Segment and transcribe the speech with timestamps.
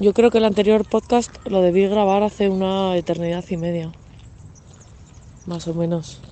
[0.00, 3.92] Yo creo que el anterior podcast lo debí grabar hace una eternidad y media.
[5.44, 6.22] Más o menos.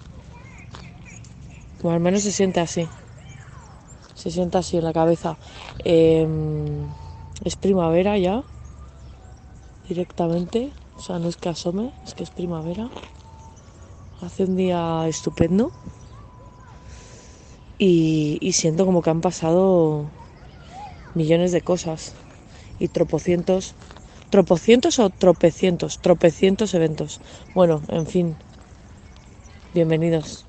[1.83, 2.89] O al menos se siente así.
[4.15, 5.37] Se siente así en la cabeza.
[5.85, 6.87] Em,
[7.45, 8.43] es primavera ya.
[9.87, 10.73] Directamente.
[10.97, 12.89] O sea, no es que asome, es que es primavera.
[14.23, 15.73] Hace un día estupendo.
[17.77, 20.07] Y, y siento como que han pasado
[21.15, 22.15] millones de cosas
[22.79, 23.75] y tropocientos,
[24.31, 27.21] tropocientos o tropecientos, tropecientos eventos.
[27.55, 28.37] Bueno, en fin,
[29.75, 30.47] bienvenidos.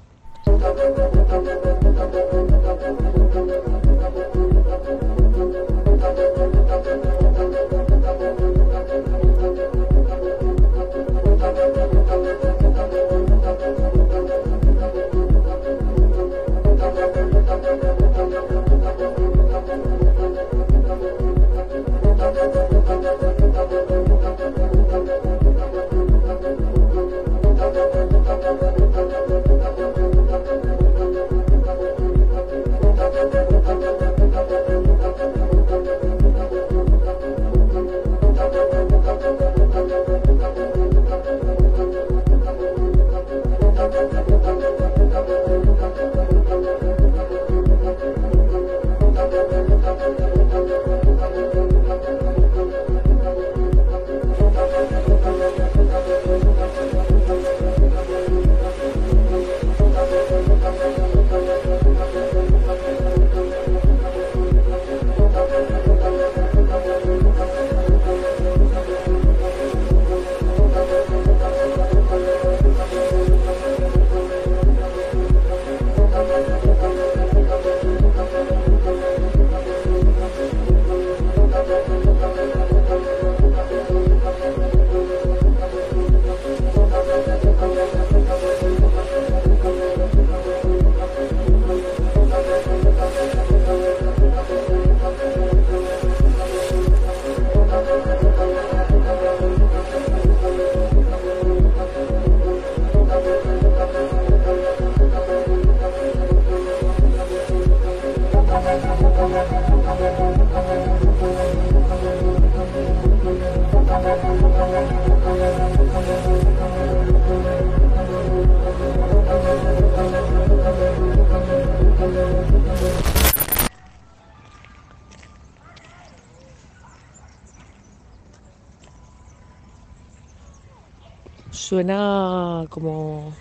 [132.70, 133.34] Como,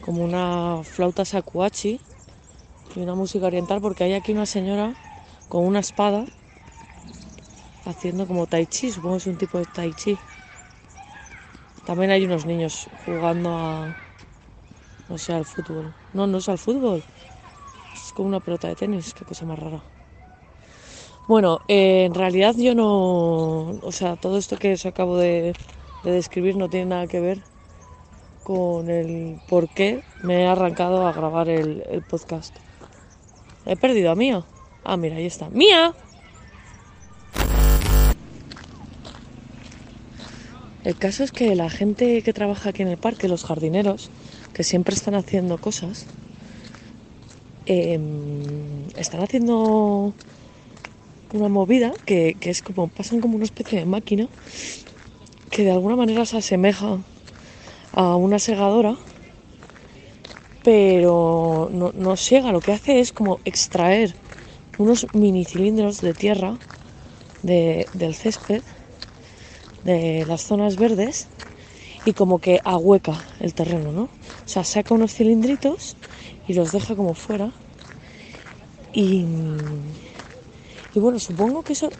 [0.00, 2.00] como una flauta sakuachi
[2.96, 4.96] y una música oriental porque hay aquí una señora
[5.48, 6.26] con una espada
[7.84, 10.14] haciendo como tai chi, supongo que es un tipo de tai chi.
[11.84, 13.94] También hay unos niños jugando a,
[15.08, 15.94] no sé, al fútbol.
[16.12, 17.04] No, no es al fútbol.
[17.94, 19.82] Es como una pelota de tenis, qué cosa más rara.
[21.26, 25.54] Bueno, eh, en realidad yo no, o sea, todo esto que os acabo de
[26.02, 27.44] describir no tiene nada que ver
[28.44, 32.54] con el por qué me he arrancado a grabar el, podcast.
[33.66, 34.44] He perdido a Mía.
[34.84, 35.48] Ah, mira, ahí está.
[35.48, 35.94] ¡Mía!
[40.84, 44.10] El caso es que la gente que trabaja aquí en el parque, los jardineros,
[44.52, 46.04] que siempre están haciendo cosas,
[47.64, 50.12] em, están haciendo
[51.32, 54.28] una movida que, que es como, pasan como una especie de máquina
[55.50, 56.98] que de alguna manera se asemeja
[58.02, 58.94] a una segadora,
[60.62, 64.16] pero no, no siega, lo que hace es como extraer
[64.78, 66.60] unos mini cilindros de tierra
[67.42, 68.64] de- del césped,
[69.82, 71.28] de las zonas verdes,
[72.04, 74.04] y como que ahueca el terreno, ¿no?
[74.04, 74.10] O
[74.46, 75.96] sea, saca unos cilindritos
[76.46, 77.54] y los deja como fuera.
[78.92, 79.26] Y,
[80.92, 81.94] y bueno, supongo que eso, o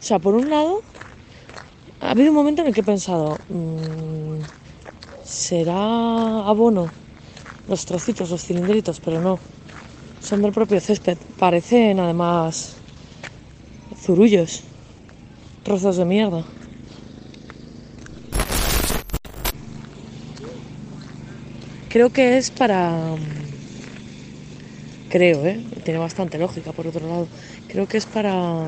[0.00, 0.84] sea, por un lado,
[2.00, 4.42] ha habido un momento en el que he pensado, mm,
[5.24, 6.88] ¿será abono
[7.68, 9.00] los trocitos, los cilindritos?
[9.00, 9.38] Pero no,
[10.20, 11.18] son del propio césped.
[11.38, 12.76] Parecen además
[14.00, 14.62] zurullos,
[15.62, 16.44] trozos de mierda.
[21.94, 23.14] Creo que es para...
[25.08, 25.64] Creo, ¿eh?
[25.84, 27.28] Tiene bastante lógica, por otro lado.
[27.68, 28.66] Creo que es para...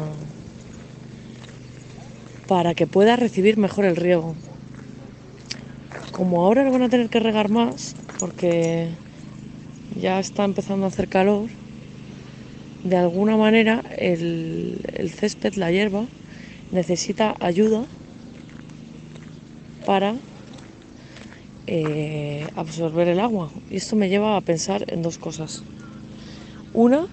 [2.47, 4.37] Para que pueda recibir mejor el riego.
[6.17, 8.89] Como ahora lo van a tener que regar más, porque
[10.01, 11.51] ya está empezando a hacer calor,
[12.85, 16.07] de alguna manera el, césped, la hierba,
[16.73, 17.85] necesita ayuda
[19.85, 20.15] para
[21.67, 23.51] eh, absorber el agua.
[23.71, 25.65] Y esto me lleva a pensar en dos cosas.
[26.73, 27.09] Una,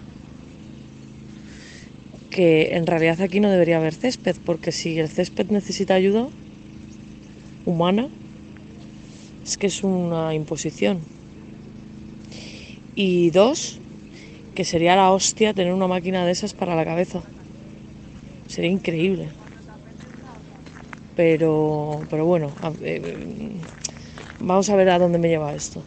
[2.30, 6.28] que en realidad aquí no debería haber césped, porque si el césped necesita ayuda
[7.66, 8.08] humana,
[9.44, 11.02] es que es una imposición.
[12.96, 13.82] Y dos,
[14.54, 17.24] que sería la hostia tener una máquina de esas para la cabeza.
[18.48, 19.30] Sería increíble.
[21.16, 22.52] Pero, pero bueno,
[22.82, 23.62] eh,
[24.40, 25.84] vamos a ver a dónde me lleva esto.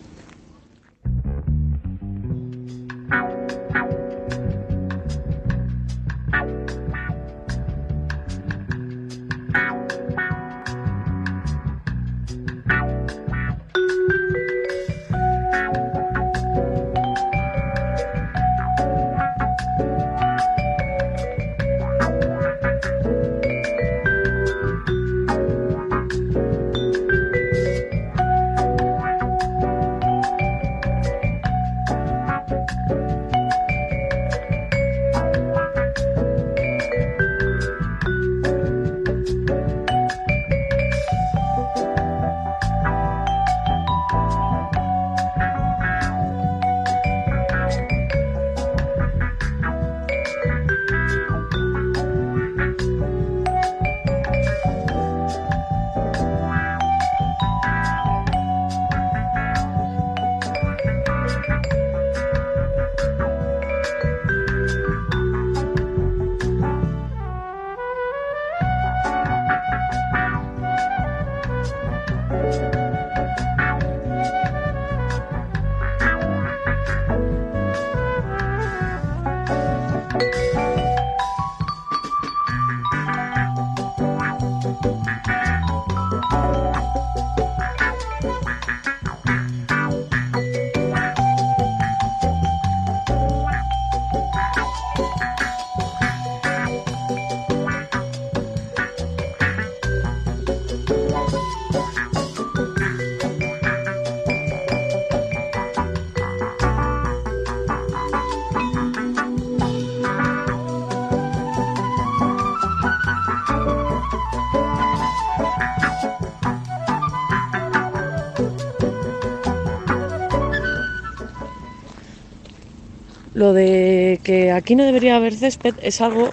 [123.57, 126.31] De que aquí no debería haber césped es algo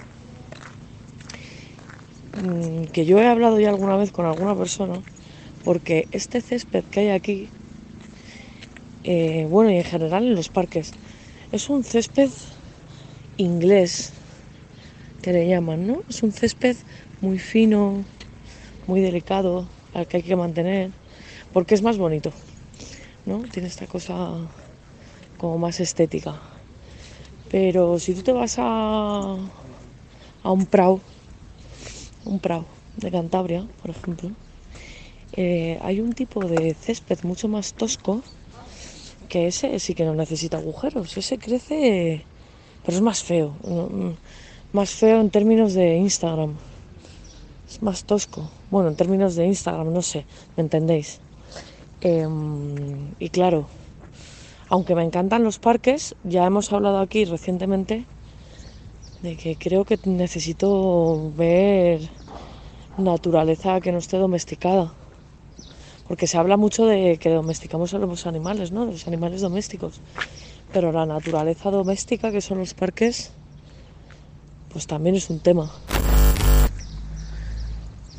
[2.42, 5.02] mm, que yo he hablado ya alguna vez con alguna persona,
[5.64, 7.48] porque este césped que hay aquí,
[9.02, 10.92] eh, bueno, y en general en los parques,
[11.50, 12.30] es un césped
[13.36, 14.12] inglés,
[15.22, 16.02] que le llaman, ¿no?
[16.08, 16.76] Es un césped
[17.20, 18.04] muy fino,
[18.86, 20.90] muy delicado, al que hay que mantener,
[21.52, 22.30] porque es más bonito,
[23.24, 23.42] ¿no?
[23.50, 24.36] Tiene esta cosa
[25.38, 26.53] como más estética.
[27.50, 29.36] Pero si tú te vas a,
[30.42, 31.00] a un prau,
[32.24, 32.64] un prau
[32.96, 34.30] de Cantabria, por ejemplo,
[35.36, 38.22] eh, hay un tipo de césped mucho más tosco
[39.28, 41.16] que ese sí que no necesita agujeros.
[41.16, 42.24] Ese crece,
[42.84, 43.56] pero es más feo.
[44.72, 46.56] Más feo en términos de Instagram.
[47.68, 48.50] Es más tosco.
[48.70, 50.24] Bueno, en términos de Instagram, no sé,
[50.56, 51.20] ¿me entendéis?
[52.00, 53.66] Em, y claro,
[54.68, 58.04] aunque me encantan los parques, ya hemos hablado aquí recientemente
[59.22, 62.00] de que creo que necesito ver
[62.98, 64.92] naturaleza que no esté domesticada.
[66.06, 68.84] Porque se habla mucho de que domesticamos a los animales, ¿no?
[68.84, 70.00] Los animales domésticos.
[70.72, 73.32] Pero la naturaleza doméstica, que son los parques,
[74.70, 75.70] pues también es un tema.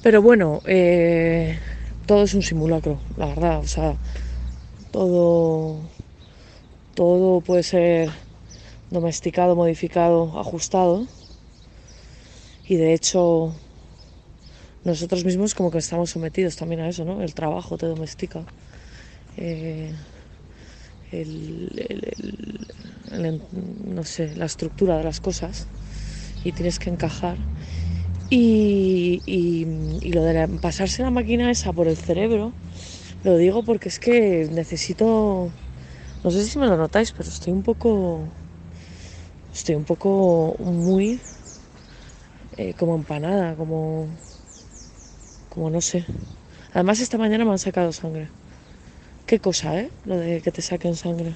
[0.02, 1.60] Pero bueno, eh,
[2.08, 3.60] todo es un simulacro, la verdad.
[3.60, 3.96] O sea,
[4.92, 5.80] todo
[6.96, 8.10] todo puede ser
[8.90, 11.06] domesticado, modificado, ajustado.
[12.68, 13.54] Y de hecho,
[14.84, 17.22] nosotros mismos como que estamos sometidos también a eso, ¿no?
[17.22, 18.44] El trabajo te domestica.
[19.38, 19.94] Eh,
[23.94, 25.68] no sé, la estructura de las cosas
[26.44, 27.38] y tienes que encajar.
[28.30, 32.54] Y, y lo de pasarse la máquina esa por el cerebro,
[33.24, 35.52] lo digo porque es que necesito
[36.26, 38.28] no sé si me lo notáis, pero estoy un poco.
[39.54, 41.22] Estoy un poco muy.
[42.58, 44.08] Eh, como empanada, como.
[45.50, 46.04] Como no sé.
[46.74, 48.30] Además, esta mañana me han sacado sangre.
[49.28, 49.92] Qué cosa, ¿eh?
[50.06, 51.36] Lo de que te saquen sangre.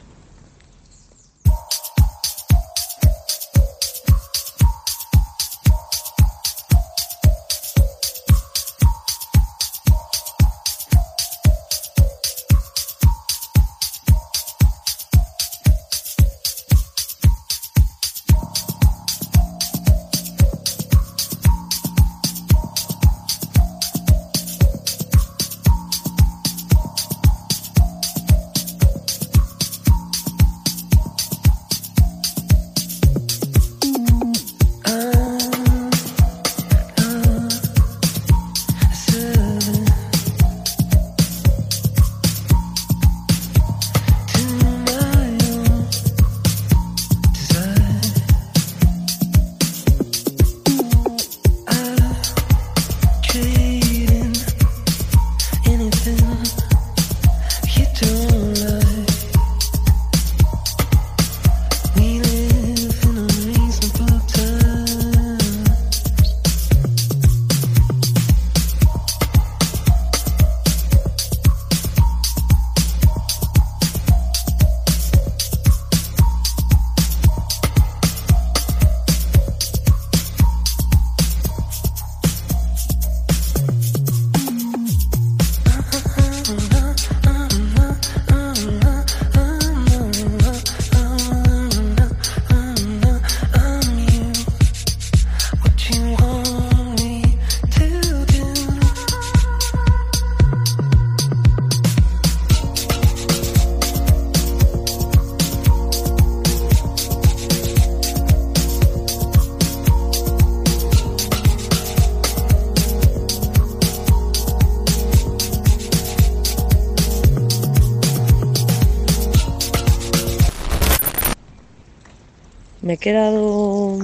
[122.90, 124.00] Me he quedado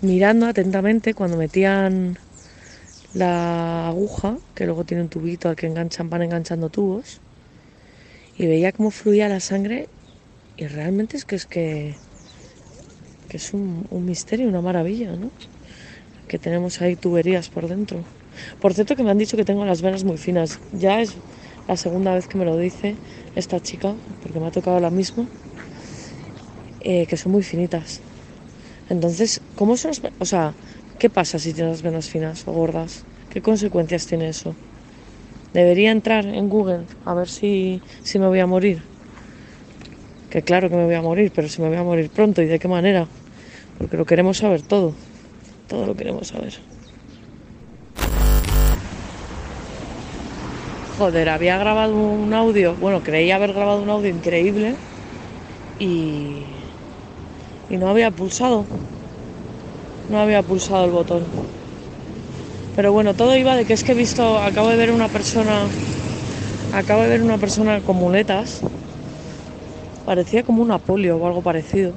[0.00, 2.16] mirando atentamente cuando metían
[3.12, 7.20] la aguja, que luego tiene un tubito al que enganchan, van enganchando tubos,
[8.38, 9.86] y veía cómo fluía la sangre
[10.56, 11.94] y realmente es que es que,
[13.28, 15.30] es un, un misterio, una maravilla, ¿no?
[16.26, 17.98] Que tenemos ahí tuberías por dentro.
[18.62, 20.58] Por cierto que me han dicho que tengo las venas muy finas.
[20.72, 21.12] Ya es
[21.68, 22.96] la segunda vez que me lo dice
[23.36, 25.26] esta chica, porque me ha tocado la misma,
[26.84, 28.00] eh, que son muy finitas.
[28.90, 30.52] Entonces, ¿cómo son las O sea,
[30.98, 33.04] ¿qué pasa si tienes las venas finas o gordas?
[33.30, 34.54] ¿Qué consecuencias tiene eso?
[35.54, 38.82] Debería entrar en Google a ver si, si me voy a morir.
[40.28, 42.46] Que claro que me voy a morir, pero si me voy a morir pronto y
[42.46, 43.06] de qué manera.
[43.78, 44.92] Porque lo queremos saber todo.
[45.68, 46.54] Todo lo queremos saber.
[50.98, 54.76] Joder, había grabado un audio, bueno, creía haber grabado un audio increíble
[55.80, 56.42] y,
[57.70, 58.64] y no había pulsado.
[60.10, 61.24] No había pulsado el botón.
[62.76, 65.66] Pero bueno, todo iba de que es que he visto, acabo de ver una persona,
[66.74, 68.60] acabo de ver una persona con muletas.
[70.04, 71.92] Parecía como una polio o algo parecido.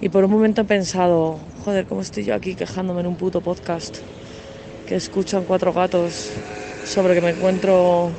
[0.00, 3.42] Y por un momento he pensado, joder, ¿cómo estoy yo aquí quejándome en un puto
[3.42, 3.98] podcast
[4.88, 6.30] que escuchan cuatro gatos
[6.86, 8.10] sobre que me encuentro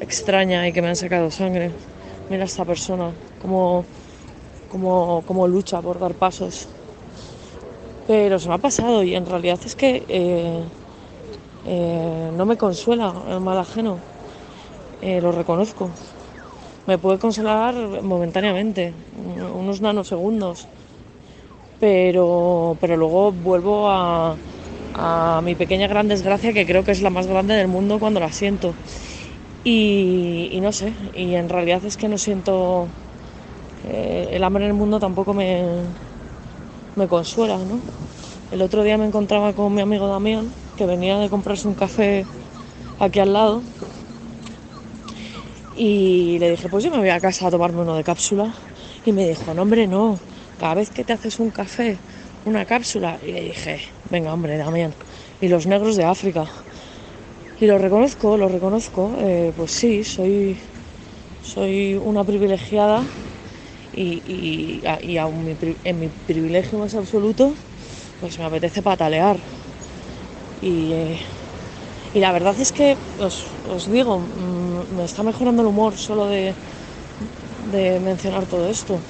[0.00, 1.70] extraña y que me han sacado sangre?
[2.30, 3.10] Mira esta persona,
[3.42, 3.84] cómo,
[4.72, 6.66] cómo, cómo lucha por dar pasos.
[8.06, 10.64] Pero se me ha pasado y en realidad es que eh,
[11.66, 14.00] eh, no me consuela el mal ajeno.
[15.02, 15.90] Eh, lo reconozco.
[16.86, 18.92] Me puede consolar momentáneamente,
[19.54, 20.66] unos nanosegundos.
[21.78, 24.36] Pero, pero luego vuelvo a,
[25.42, 28.32] mi pequeña gran desgracia, que creo que es la más grande del mundo cuando la
[28.32, 28.74] siento.
[29.64, 32.88] Y no sé, y en realidad es que no siento.
[33.82, 35.94] Eh, el hambre en el mundo tampoco me,
[36.94, 37.82] me consuela, ¿no?
[38.50, 42.28] El otro día me encontraba con mi amigo Damián, que venía de comprarse un café
[42.98, 43.64] aquí al lado.
[45.74, 48.54] Y le dije, pues yo me voy a casa a tomarme uno de cápsula.
[49.04, 50.20] Y me dijo, no, hombre, no.
[50.58, 52.00] Cada vez que te haces un café,
[52.44, 53.18] una cápsula.
[53.22, 54.94] Y le dije, venga, hombre, Damián.
[55.40, 56.46] Y los negros de África.
[57.58, 59.16] Y lo reconozco, lo reconozco.
[59.18, 60.60] eh, pues sí, soy,
[61.40, 63.08] soy una privilegiada.
[63.92, 65.18] Y, y, y
[65.56, 67.54] pri- en mi privilegio más absoluto,
[68.18, 69.40] pues me apetece patalear.
[70.60, 71.20] Y, eh,
[72.12, 76.28] y la verdad es que, os, os digo, mm, me está mejorando el humor solo
[76.28, 76.58] de,
[77.58, 79.04] de mencionar todo esto.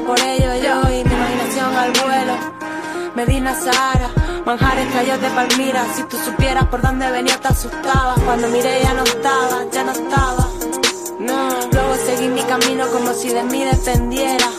[0.00, 0.54] Por ello.
[0.56, 2.34] Yo y mi imaginación al vuelo.
[3.14, 4.10] Medina Sahara,
[4.44, 5.86] manjares traídos de Palmira.
[5.94, 8.18] Si tú supieras por dónde venía, te asustabas.
[8.20, 10.48] Cuando miré ya no estaba, ya no estaba.
[11.18, 14.50] No, luego seguí mi camino como si de mí dependiera.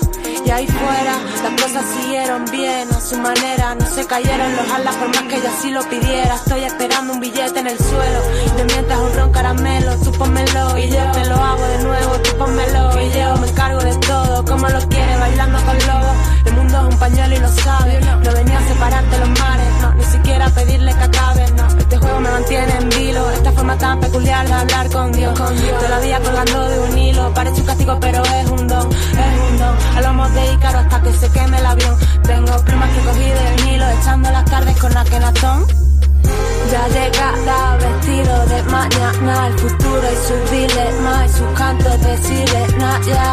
[0.47, 3.75] Y ahí fuera, las cosas siguieron bien a su manera.
[3.75, 6.35] No se cayeron los alas por más que ella sí lo pidiera.
[6.35, 8.19] Estoy esperando un billete en el suelo.
[8.45, 10.77] Y te mientas un ron caramelo, tú pónmelo.
[10.77, 13.01] Y yo te lo hago de nuevo, tú pónmelo.
[13.01, 16.17] Y yo me encargo de todo, como lo quiere, bailando con lobos.
[16.45, 18.05] El mundo es un pañuelo y lo sabes.
[18.05, 21.76] No venía a separarte los mares, no, ni siquiera pedirle que acabe, no.
[21.87, 23.31] Este juego me mantiene en vilo.
[23.31, 25.39] Esta forma tan peculiar de hablar con Dios.
[25.39, 25.79] Con Dios.
[25.79, 27.33] Todavía colgando de un hilo.
[27.33, 29.75] Parece un castigo, pero es un don, es un don.
[29.95, 31.95] Hablamos de Ícaro hasta que se queme el avión.
[32.23, 35.65] Tengo plumas que cogí del Nilo, echando las tardes con Akenatón.
[36.71, 42.99] Ya llegará vestido de mañana el futuro y sus dilemas y sus cantos de sirena
[43.07, 43.26] ya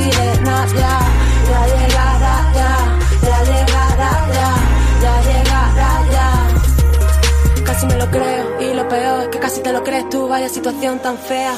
[0.00, 0.29] cantos de
[10.00, 11.54] crees tú, vaya situación tan fea.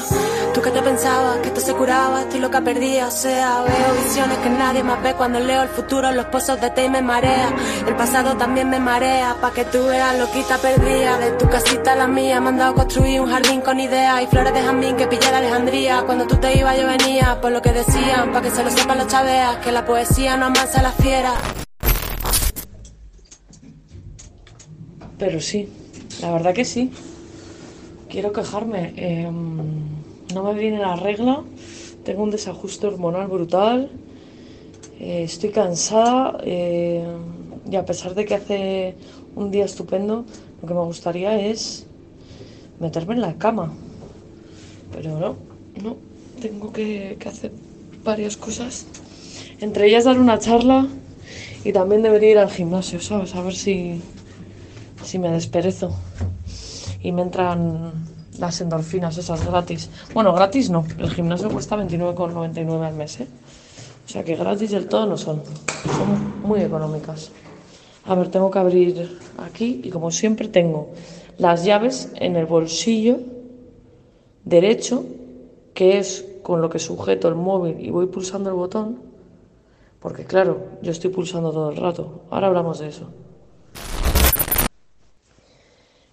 [0.53, 4.37] Tú que te pensabas que esto se curaba, estoy loca perdida, o sea, veo visiones
[4.39, 7.49] que nadie más ve cuando leo el futuro los pozos de té y me marea.
[7.87, 11.17] El pasado también me marea, pa' que tú veas loquita perdida.
[11.17, 14.27] De tu casita a la mía, me han dado construir un jardín con ideas y
[14.27, 16.03] flores de jazmín que pillé de Alejandría.
[16.05, 18.97] Cuando tú te ibas yo venía, por lo que decían, pa' que se lo sepan
[18.97, 21.35] los chaveas, que la poesía no amansa a las fieras.
[25.17, 25.71] Pero sí,
[26.21, 26.91] la verdad que sí.
[28.13, 28.93] Quiero quejarme.
[28.95, 29.57] Em,
[30.35, 31.43] no me viene la regla,
[32.05, 33.89] tengo un desajuste hormonal brutal,
[34.99, 37.03] eh, estoy cansada eh,
[37.69, 38.95] y a pesar de que hace
[39.35, 40.25] un día estupendo,
[40.61, 41.87] lo que me gustaría es
[42.79, 43.73] meterme en la cama.
[44.93, 45.35] Pero no,
[45.83, 45.97] no,
[46.39, 47.51] tengo que, que hacer
[48.03, 48.85] varias cosas.
[49.59, 50.87] Entre ellas dar una charla
[51.63, 53.33] y también debería ir al gimnasio, ¿sabes?
[53.33, 54.01] A ver si,
[55.03, 55.95] si me desperezo
[57.03, 57.91] y me entran
[58.39, 59.89] las endorfinas esas gratis.
[60.13, 63.27] Bueno, gratis no, el gimnasio cuesta 29,99 al mes, ¿eh?
[64.05, 65.41] O sea que gratis del todo no son,
[65.83, 67.31] son muy económicas.
[68.05, 70.89] A ver, tengo que abrir aquí y como siempre tengo
[71.37, 73.19] las llaves en el bolsillo
[74.43, 75.05] derecho,
[75.73, 78.99] que es con lo que sujeto el móvil y voy pulsando el botón,
[79.99, 82.23] porque claro, yo estoy pulsando todo el rato.
[82.29, 83.09] Ahora hablamos de eso.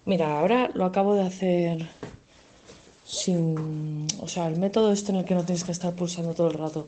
[0.04, 1.88] Mira, ahora lo acabo de hacer
[3.11, 4.07] sin...
[4.20, 6.55] O sea, el método este en el que no tienes que estar pulsando todo el
[6.55, 6.87] rato.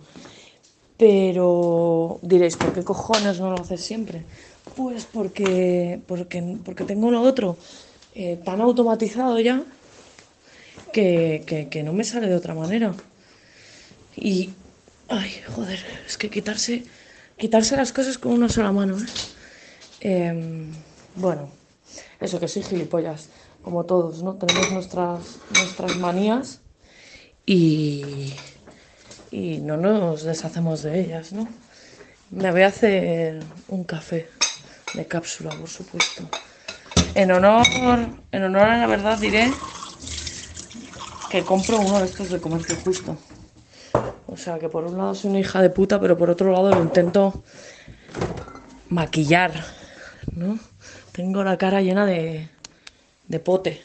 [0.96, 4.22] Pero diréis, ¿por qué cojones no lo haces siempre?
[4.76, 7.56] Pues porque, porque, porque tengo lo otro
[8.14, 9.64] eh, tan automatizado ya
[10.92, 12.94] que, que, no me sale de otra manera.
[14.14, 14.50] Y,
[15.08, 16.84] ay, joder, es que quitarse,
[17.36, 18.98] quitarse las cosas con una sola mano.
[18.98, 19.06] ¿eh?
[20.00, 20.70] Em,
[21.16, 21.48] bueno,
[22.20, 23.28] eso que soy gilipollas,
[23.62, 24.34] como todos, ¿no?
[24.34, 26.60] Tenemos nuestras, nuestras manías
[27.46, 28.34] y,
[29.30, 31.48] y no nos deshacemos de ellas, ¿no?
[32.30, 34.28] Me voy a hacer un café
[34.94, 36.28] de cápsula, por supuesto.
[37.14, 37.66] En honor,
[38.32, 39.52] en honor a la verdad diré
[41.30, 43.16] que compro uno de estos de comercio justo.
[44.26, 46.70] O sea que por un lado soy una hija de puta, pero por otro lado
[46.70, 47.42] lo intento
[48.88, 49.52] maquillar,
[50.34, 50.58] ¿no?
[51.12, 52.48] Tengo la cara llena de,
[53.28, 53.82] de pote,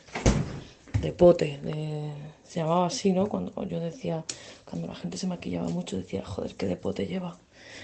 [1.02, 2.12] de pote, de,
[2.44, 3.28] se llamaba así, ¿no?
[3.28, 4.24] Cuando yo decía,
[4.66, 7.38] cuando la gente se maquillaba mucho, decía, joder, qué de pote lleva.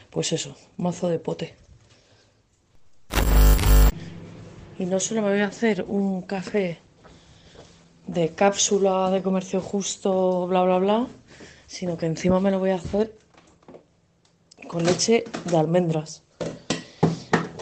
[0.10, 1.56] Pues eso, mazo de pote.
[4.80, 6.80] Y no solo me voy a hacer un café
[8.08, 11.08] de cápsula de comercio justo, bla, bla, bla,
[11.68, 13.16] sino que encima me lo voy a hacer
[14.68, 16.24] con leche de almendras.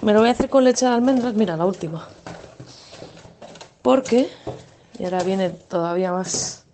[0.01, 2.08] Me lo voy a hacer con leche de almendras, mira, la última.
[3.81, 4.29] Porque,
[4.99, 6.65] y ahora viene todavía más,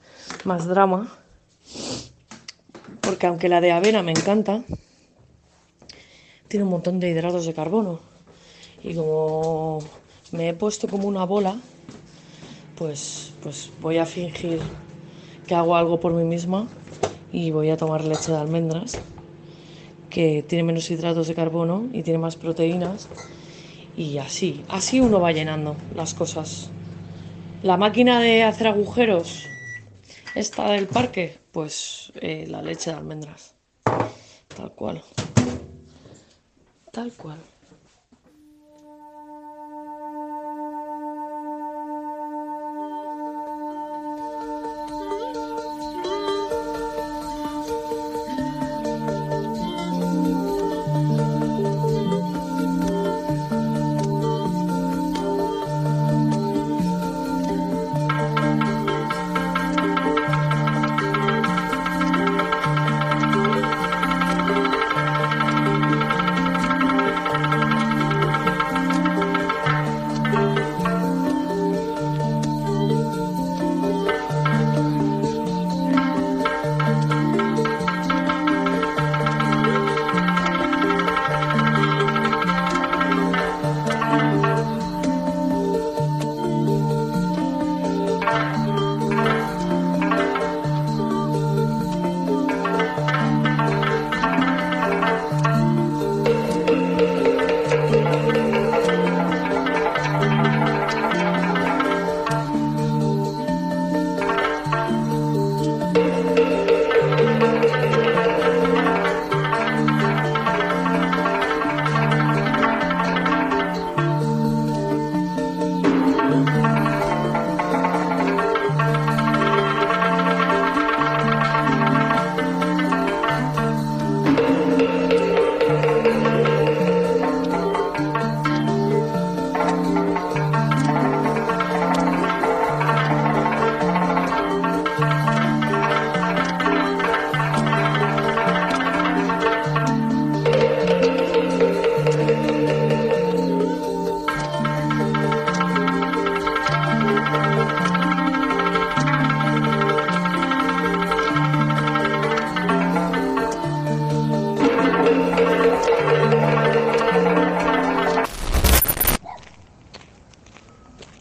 [0.43, 1.17] más drama,
[3.01, 4.63] porque aunque la de avena me encanta,
[6.49, 7.99] tiene un montón de hidratos de carbono.
[8.83, 9.79] Y como
[10.31, 11.57] me he puesto como una bola,
[12.77, 14.61] pues, pues voy a fingir
[15.47, 16.67] que hago algo por mí misma
[17.31, 18.99] y voy a tomar leche de almendras,
[20.09, 23.07] que tiene menos hidratos de carbono y tiene más proteínas.
[23.95, 26.69] Y así, así uno va llenando las cosas.
[27.63, 29.47] La máquina de hacer agujeros,
[30.35, 33.55] esta del parque, pues eh, la leche de almendras.
[34.55, 35.03] Tal cual.
[36.91, 37.39] Tal cual.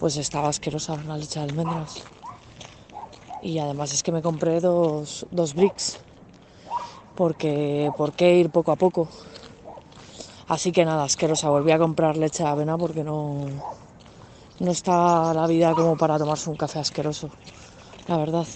[0.06, 2.04] Pues estaba asquerosa la leche de almendras.
[3.42, 5.98] Y además es que me compré dos, dos bricks,
[7.16, 9.08] porque ¿por qué ir poco a poco?
[10.46, 13.48] Así que nada, asquerosa, volví a comprar leche de avena porque no,
[14.60, 17.28] no está la vida como para tomarse un café asqueroso,
[18.06, 18.46] la verdad.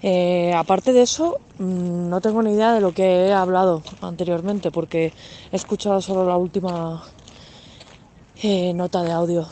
[0.00, 4.70] Eh, aparte de eso, mm, no tengo ni idea de lo que he hablado anteriormente
[4.70, 5.12] porque
[5.52, 7.04] he escuchado solo la última
[8.42, 9.46] eh, nota de audio.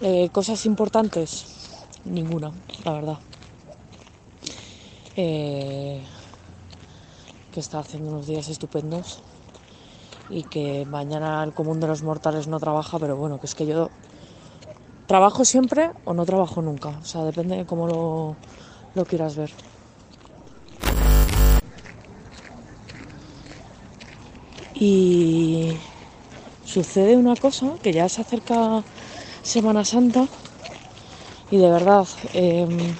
[0.00, 1.46] Eh, cosas importantes,
[2.04, 2.52] ninguna,
[2.84, 3.18] la verdad.
[5.14, 6.00] que
[7.60, 9.20] está haciendo unos días estupendos
[10.28, 13.64] y que mañana el común de los mortales no trabaja, pero bueno, que es que
[13.66, 13.90] yo
[15.06, 18.36] trabajo siempre o no trabajo nunca, o sea, depende de cómo lo,
[18.94, 19.52] lo quieras ver.
[24.74, 25.76] Y
[26.64, 28.82] sucede una cosa, que ya se acerca
[29.44, 30.26] Semana Santa.
[31.50, 32.94] Y de verdad em,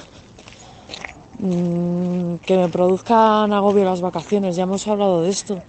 [1.41, 5.63] mm, que me produzcan agobio las vacaciones, ya hemos hablado de esto.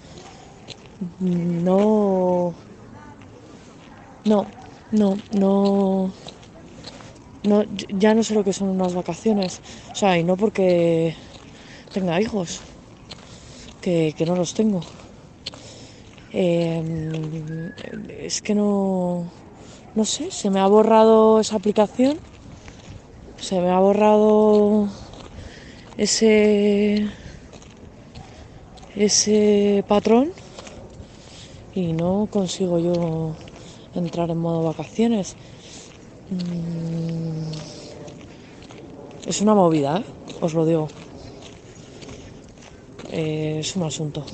[1.20, 2.54] No,
[4.26, 4.46] no,
[4.92, 6.12] no, no,
[7.44, 9.62] no, ya no sé lo que son unas vacaciones,
[9.92, 11.16] o sea, y no porque
[11.94, 12.62] tenga hijos,
[13.82, 14.82] que, no los tengo.
[16.34, 17.72] Em,
[18.20, 19.32] es que no,
[19.96, 22.20] no sé, se me ha borrado esa aplicación,
[23.40, 24.90] se me ha borrado
[25.98, 27.10] ese,
[28.96, 30.32] ese patrón
[31.74, 33.36] y no consigo yo
[33.94, 35.36] entrar en modo vacaciones.
[36.30, 37.52] Mm,
[39.26, 40.06] es una movida, ¿eh?
[40.42, 40.90] os lo digo.
[43.12, 44.26] Eh, es un asunto.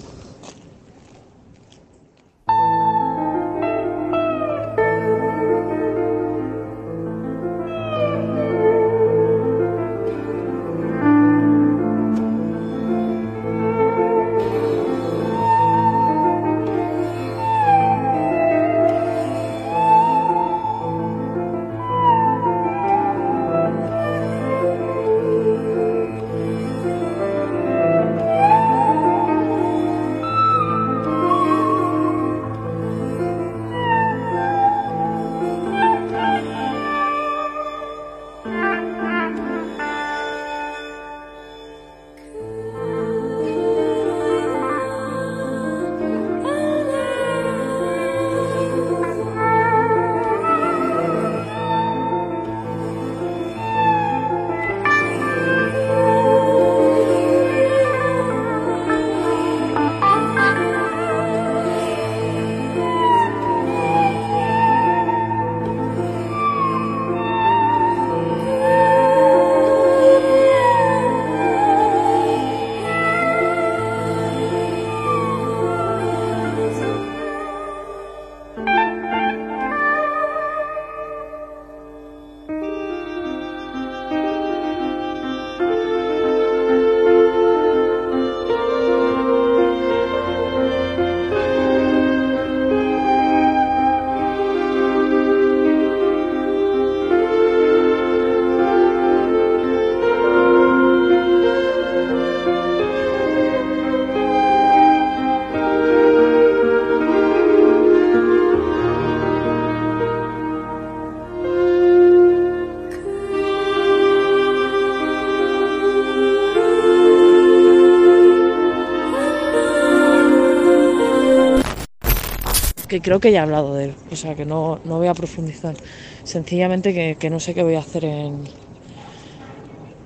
[122.92, 125.78] Que creo que ya he hablado de él, o sea que no, voy a profundizar.
[126.26, 128.44] Sencillamente que, no sé qué voy a hacer en,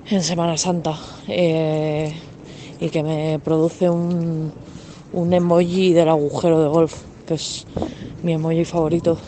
[0.08, 0.96] en Semana Santa
[1.26, 2.14] eh,
[2.78, 4.52] y que me produce un,
[5.12, 7.66] un emoji del agujero de golf, que es
[8.22, 9.18] mi emoji favorito,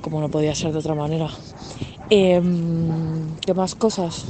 [0.00, 1.28] como no podía ser de otra manera.
[2.08, 4.24] Em, ¿Qué más cosas?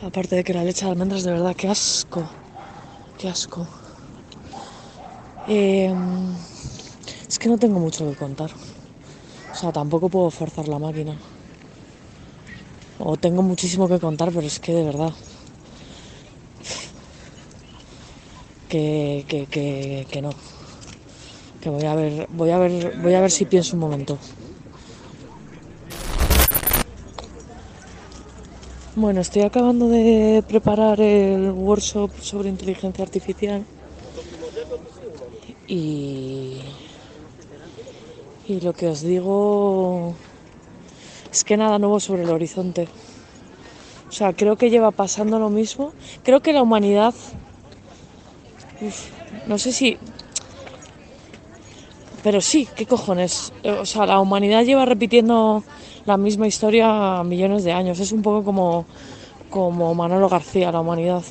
[0.00, 2.26] Aparte de que la leche de almendras, de verdad, qué asco,
[3.18, 3.66] qué asco.
[5.48, 6.34] Em,
[7.28, 8.50] es que no tengo mucho que contar.
[9.52, 11.16] O sea, tampoco puedo forzar la máquina.
[12.98, 15.12] O tengo muchísimo que contar, pero es que de verdad.
[18.68, 20.30] Que, que, que, que no.
[21.60, 24.18] Que voy a ver, voy a ver, voy a ver si pienso un momento.
[28.96, 33.64] Bueno, estoy acabando de preparar el workshop sobre inteligencia artificial
[35.68, 36.60] y,
[38.48, 40.14] Y lo que os digo
[41.32, 42.86] es que nada nuevo sobre el horizonte.
[44.08, 45.92] O sea, creo que lleva pasando lo mismo.
[46.22, 47.12] Creo que la humanidad,
[49.48, 49.98] no sé si,
[52.22, 53.52] pero sí, ¿qué cojones?
[53.64, 55.64] O sea, la humanidad lleva repitiendo
[56.04, 57.98] la misma historia millones de años.
[57.98, 58.86] Es un poco como,
[59.50, 61.22] como Manolo García, la humanidad.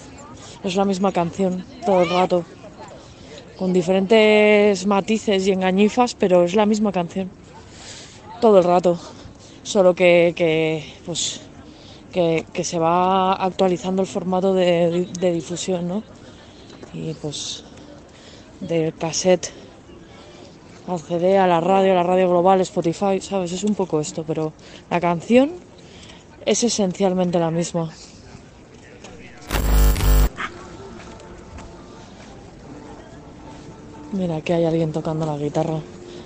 [0.63, 2.45] Es la misma canción todo el rato.
[3.57, 7.29] Con diferentes matices y engañifas, pero es la misma canción.
[8.41, 8.99] Todo el rato.
[9.63, 11.41] Solo que, que pues,
[12.11, 16.03] que, se va actualizando el formato de, de difusión, ¿no?
[16.93, 17.63] Y pues
[18.61, 19.51] del cassette
[20.87, 23.51] al CD, a la radio, a la radio global, Spotify, ¿sabes?
[23.51, 24.53] Es un poco esto, pero
[24.89, 25.51] la canción
[26.45, 27.91] es esencialmente la misma.
[34.15, 35.79] Mira, que hay alguien tocando la guitarra.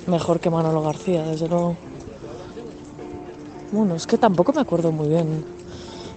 [0.06, 1.76] Mejor que Manolo García, desde luego.
[3.72, 5.44] Bueno, es que tampoco me acuerdo muy bien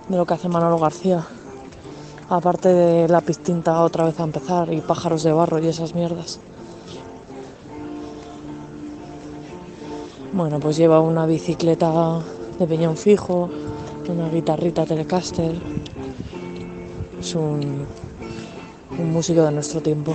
[0.07, 1.27] de lo que hace Manolo García.
[2.29, 6.41] Aparte de la pistinta otra vez a empezar y pájaros de barro y esas mierdas.
[10.35, 12.21] Bueno, pues lleva una bicicleta
[12.59, 13.49] de peñón fijo,
[14.11, 15.55] una guitarrita Telecaster.
[17.19, 17.87] Es un
[19.11, 20.15] músico de nuestro tiempo.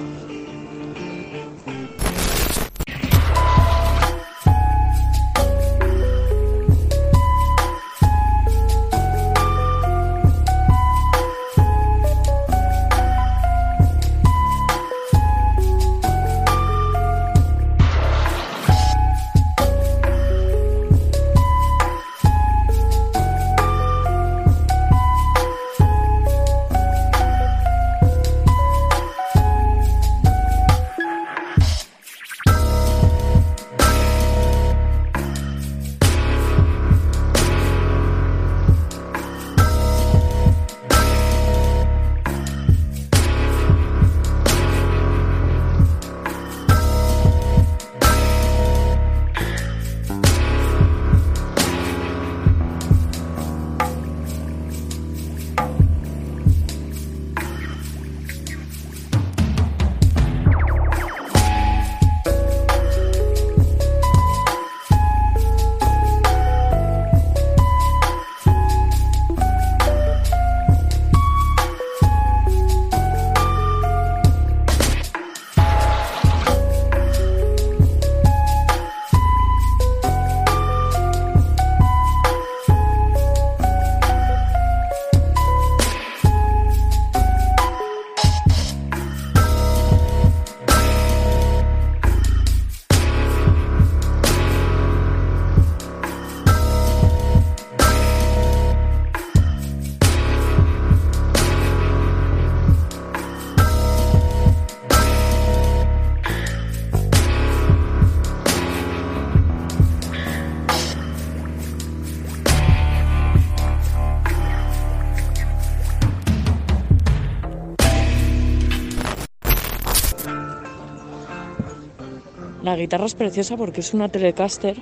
[122.67, 124.75] La guitarra es preciosa porque es una Telecaster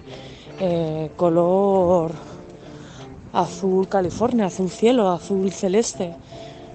[0.59, 2.13] eh, color
[3.31, 6.15] azul California, azul cielo, azul celeste.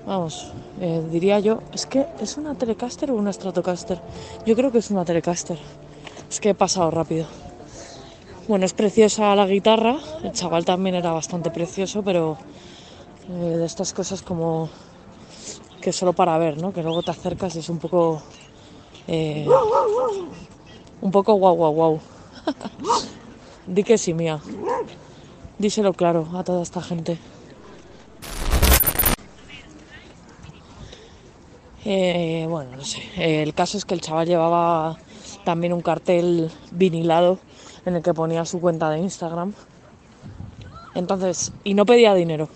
[0.07, 4.01] Vamos, eh, diría yo, es que es una Telecaster o una Stratocaster.
[4.47, 5.59] Yo creo que es una Telecaster.
[6.31, 7.27] Es que he pasado rápido.
[8.47, 9.97] Bueno, es preciosa la guitarra.
[10.23, 12.39] El chaval también era bastante precioso, pero
[13.29, 14.69] eh, de estas cosas como
[15.81, 16.73] que solo para ver, ¿no?
[16.73, 18.23] Que luego te acercas y es un poco
[21.01, 22.01] un poco guau guau guau.
[23.67, 24.41] Di que sí, mía.
[25.59, 27.19] Díselo claro a toda esta gente.
[31.85, 33.03] Eh, bueno, no sé.
[33.17, 34.99] El caso es que el chaval llevaba
[35.45, 37.39] también un cartel vinilado
[37.87, 39.55] en el que ponía su cuenta de Instagram.
[40.95, 42.49] Entonces, y no pedía dinero,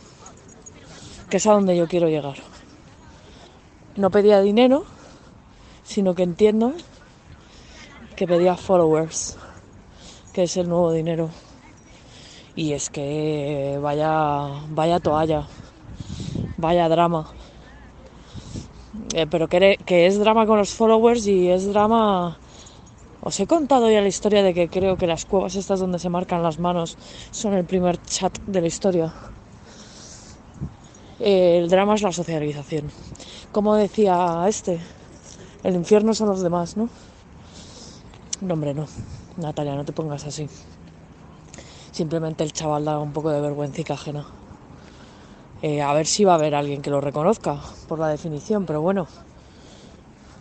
[1.30, 2.36] que es a donde yo quiero llegar.
[3.96, 4.84] No pedía dinero,
[5.84, 6.72] sino que entiendo
[8.16, 9.36] que pedía followers,
[10.32, 11.30] que es el nuevo dinero.
[12.56, 15.46] Y es que vaya, vaya toalla,
[16.56, 17.32] vaya drama.
[19.14, 22.38] Eh, pero que, es drama con los followers y es drama
[23.26, 26.10] os he contado ya la historia de que creo que las cuevas estas donde se
[26.10, 26.98] marcan las manos
[27.30, 29.14] son el primer chat de la historia.
[31.20, 32.90] Eh, el drama es la socialización.
[33.50, 34.78] Como decía este,
[35.62, 36.90] el infierno son los demás, ¿no?
[38.40, 38.86] No, hombre, no.
[39.36, 40.48] Natalia, no te pongas así.
[41.92, 44.26] Simplemente el chaval da un poco de vergüenza ajena.
[45.62, 48.82] Eh, a ver si va a haber alguien que lo reconozca por la definición, pero
[48.82, 49.06] bueno.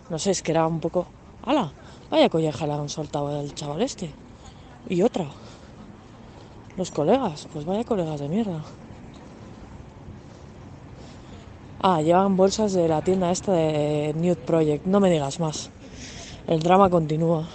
[0.10, 1.06] No sé, es que era un poco.
[1.46, 1.72] ¡Hala!
[2.10, 4.12] Vaya colleja le han soltado al chaval este.
[4.90, 5.26] Y otra.
[6.76, 8.64] Los colegas, pues vaya colegas de mierda.
[11.82, 14.86] Ah, llevan bolsas de la tienda esta de Nude Project.
[14.86, 15.70] No me digas más.
[16.48, 17.48] El drama continúa.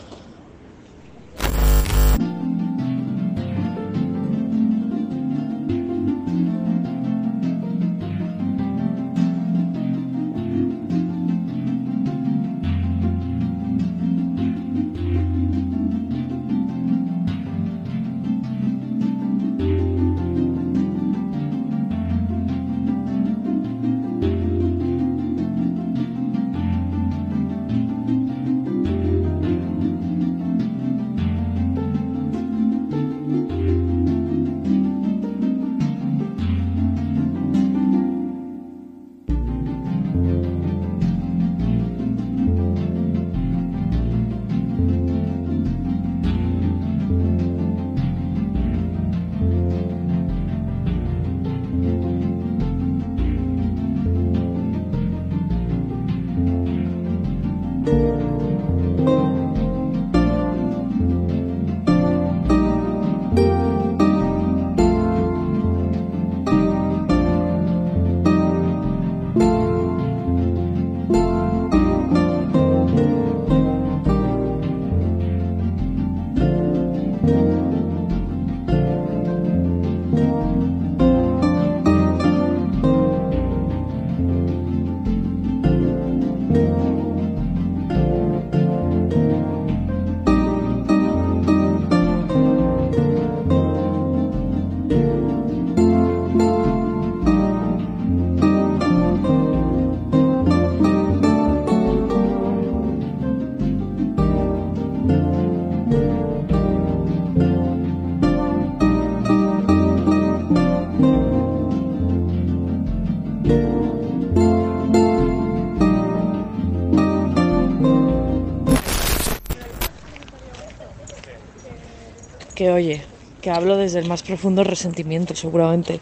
[122.58, 123.00] Que oye,
[123.40, 126.00] que hablo desde el más profundo resentimiento seguramente,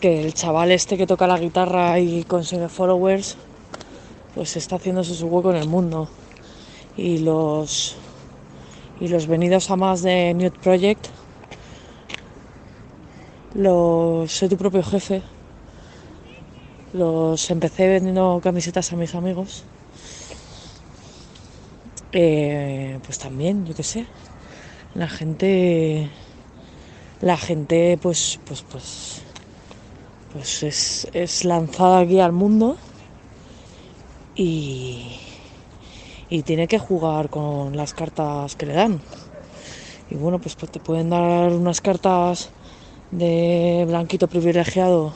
[0.00, 3.36] que el chaval este que toca la guitarra y consigue followers,
[4.34, 6.08] pues está haciéndose su hueco en el mundo.
[6.96, 7.94] Y los
[9.00, 11.08] y los venidos a más de Nude Project,
[13.52, 15.20] los soy tu propio jefe,
[16.94, 19.64] los empecé vendiendo camisetas a mis amigos.
[22.12, 24.06] Eh, pues también, yo qué sé,
[24.96, 26.08] la gente
[27.20, 29.20] la gente pues pues pues
[30.32, 32.78] pues es, es lanzada aquí al mundo
[34.34, 35.18] y,
[36.30, 39.00] y tiene que jugar con las cartas que le dan
[40.10, 42.48] y bueno pues, pues te pueden dar unas cartas
[43.10, 45.12] de blanquito privilegiado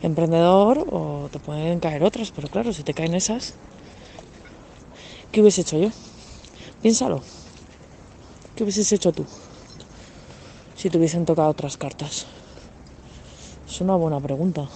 [0.00, 3.54] emprendedor o te pueden caer otras pero claro si te caen esas
[5.32, 5.88] ¿qué hubiese hecho yo?
[6.82, 7.22] piénsalo
[8.56, 9.26] ¿Qué hubieses hecho tú
[10.76, 12.24] si te hubiesen tocado otras cartas?
[13.68, 14.66] Es una buena pregunta.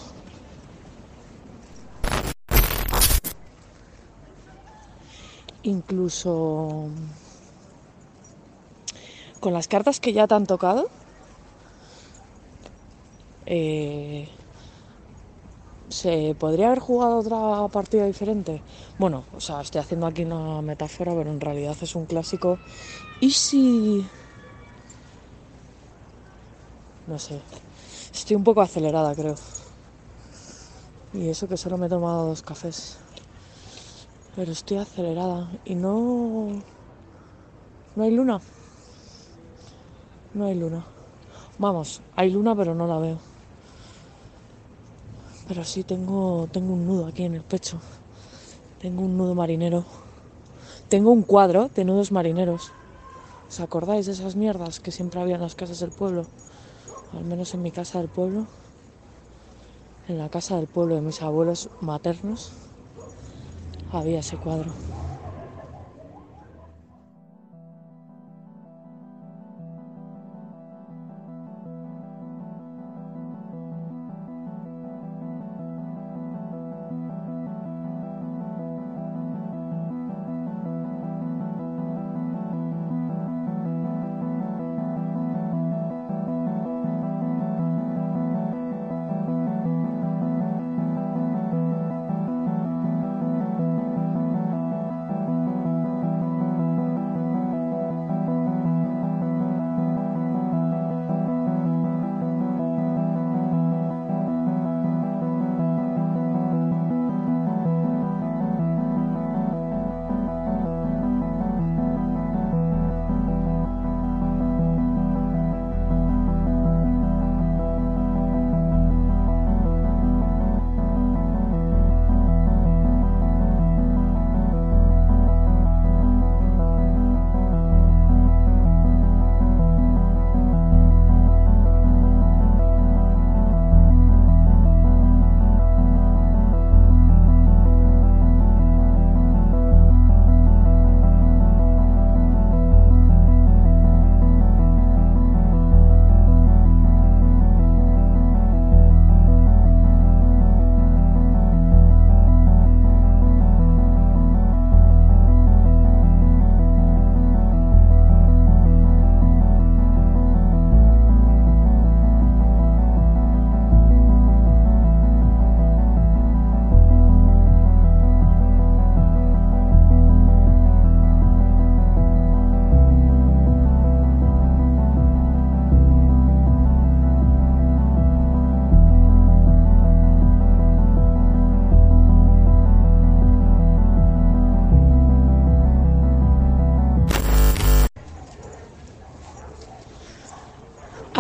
[5.63, 6.89] Incluso
[9.41, 10.91] con las cartas que ya te han tocado,
[13.47, 14.29] eh,
[15.89, 18.61] ¿se podría haber jugado otra partida diferente?
[18.99, 22.59] Bueno, o sea, estoy haciendo aquí una metáfora, pero en realidad es un clásico
[23.21, 24.07] ¿Y si...
[27.07, 27.41] No sé.
[28.13, 29.35] Estoy un poco acelerada, creo.
[31.13, 32.99] Y eso que solo me he tomado dos cafés.
[34.37, 35.51] Pero estoy acelerada.
[35.65, 36.63] Y no...
[37.95, 38.41] No hay luna.
[40.33, 40.85] No hay luna.
[41.59, 43.19] Vamos, hay luna pero no la veo.
[45.47, 47.79] Pero sí tengo, tengo un nudo aquí en el pecho.
[48.81, 49.85] Tengo un nudo marinero.
[50.89, 52.73] Tengo un cuadro de nudos marineros.
[53.51, 56.25] ¿Os acordáis de esas mierdas que siempre había en las casas del pueblo?
[57.13, 58.47] Al menos en mi casa del pueblo.
[60.07, 62.53] En la casa del pueblo de mis abuelos maternos
[63.91, 64.71] había ese cuadro.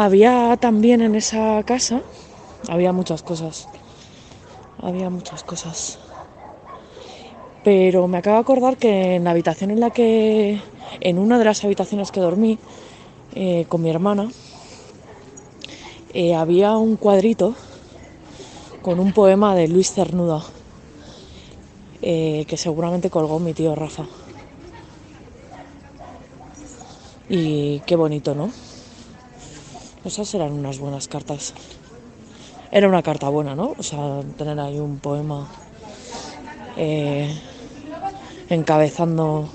[0.01, 2.01] Había también en esa casa,
[2.71, 3.69] había muchas cosas,
[4.81, 5.99] había muchas cosas.
[7.65, 10.59] Pero me acabo de acordar que en la habitación en la que,
[11.01, 12.59] en una de las habitaciones que dormí
[13.35, 14.31] eh, con mi hermana,
[16.15, 17.55] eh, había un cuadrito
[18.81, 20.43] con un poema de Luis Cernuda,
[22.01, 24.07] eh, que seguramente colgó mi tío Rafa.
[27.29, 28.51] Y qué bonito, ¿no?
[30.05, 31.53] Esas eran unas buenas cartas.
[32.73, 33.75] Era una carta buena, ¿no?
[33.77, 35.47] O sea, tener ahí un poema
[36.77, 37.39] eh,
[38.49, 39.49] encabezando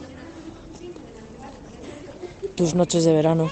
[2.55, 3.49] tus noches de verano.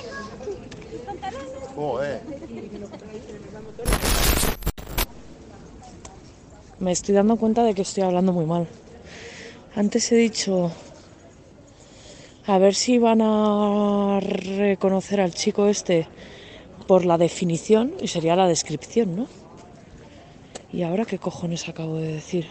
[6.79, 8.67] Me estoy dando cuenta de que estoy hablando muy mal.
[9.75, 10.71] Antes he dicho,
[12.45, 16.07] a ver si van a reconocer al chico este
[16.87, 19.27] por la definición y sería la descripción, ¿no?
[20.71, 22.47] ¿Y ahora qué cojones acabo de decir?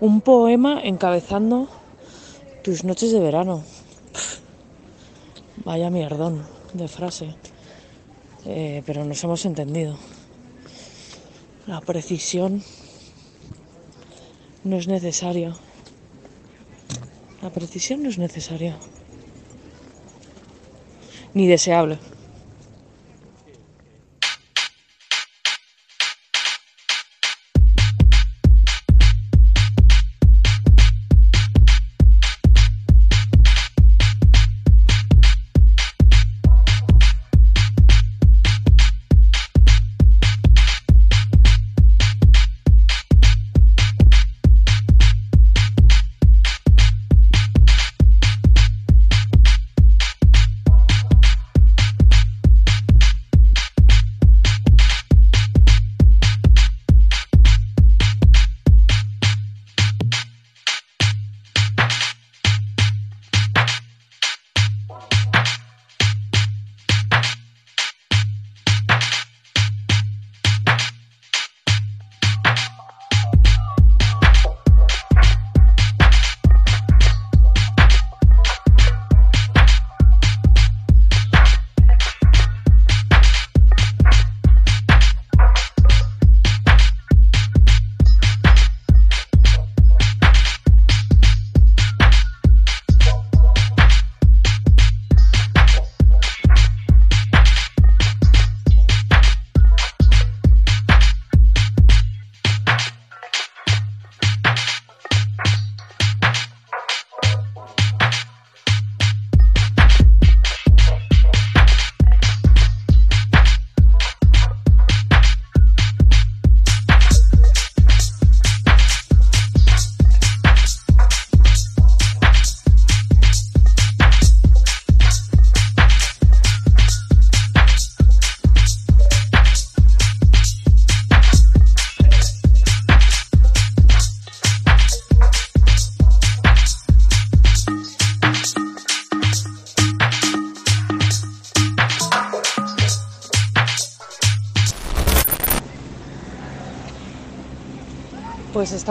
[0.00, 1.68] Un poema encabezando
[2.62, 3.64] tus noches de verano.
[5.64, 7.34] vaya mierdón de frase.
[8.44, 9.96] Eh, pero nos hemos entendido.
[11.66, 12.62] La precisión
[14.64, 15.54] no es necesaria.
[17.40, 18.76] La precisión no es necesaria.
[21.34, 21.98] Ni deseable.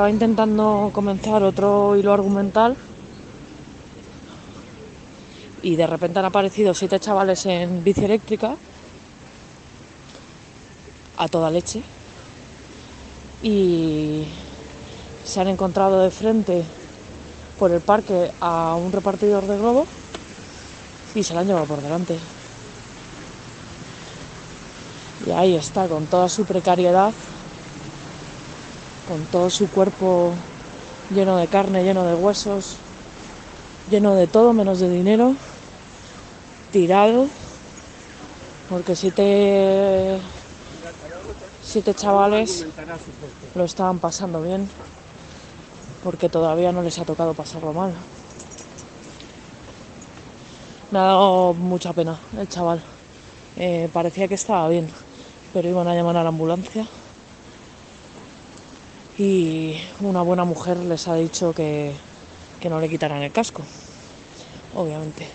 [0.02, 2.76] Estaba intentando comenzar otro hilo argumental
[5.62, 8.56] y de repente han aparecido siete chavales en bici eléctrica
[11.18, 11.84] a toda leche
[13.44, 14.24] y
[15.24, 16.64] se han encontrado de frente
[17.60, 19.86] por el parque a un repartidor de globo
[21.14, 22.18] y se lo han llevado por delante.
[25.28, 27.14] Y ahí está, con toda su precariedad,
[29.08, 30.34] con todo su cuerpo
[31.14, 32.78] lleno de carne, lleno de huesos,
[33.90, 35.36] lleno de todo menos de dinero,
[36.72, 37.28] tirado,
[38.70, 40.18] porque siete,
[41.64, 42.66] siete chavales
[43.56, 44.70] lo estaban pasando bien,
[46.04, 47.94] porque todavía no les ha tocado pasarlo mal.
[50.92, 52.82] Me ha dado mucha pena el chaval.
[53.58, 54.88] Eh, parecía que estaba bien,
[55.54, 56.86] pero iban a llamar a la ambulancia
[59.22, 61.94] y una buena mujer les ha dicho que,
[62.60, 63.62] que no le quitaran el casco,
[64.74, 65.28] obviamente.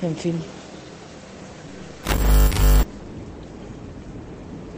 [0.00, 0.42] En fin.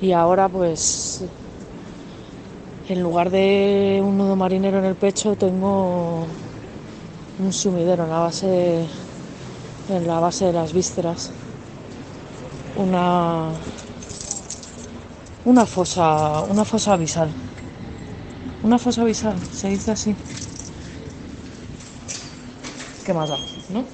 [0.01, 1.23] Y ahora pues
[2.89, 6.27] en lugar de un nudo marinero en el pecho tengo
[7.39, 8.87] un sumidero en la base
[9.89, 11.31] en la base de las vísceras
[12.77, 13.51] una
[15.53, 16.07] una fosa,
[16.55, 17.31] una fosa abisal.
[18.63, 20.17] Una fosa abisal, se dice así.
[23.05, 23.39] ¿Qué más da?
[23.69, 23.85] ¿No?